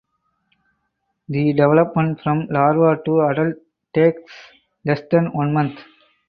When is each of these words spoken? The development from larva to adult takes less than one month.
The 1.29 1.53
development 1.53 2.21
from 2.21 2.47
larva 2.49 2.99
to 3.05 3.21
adult 3.21 3.53
takes 3.93 4.33
less 4.83 5.01
than 5.11 5.31
one 5.31 5.53
month. 5.53 5.77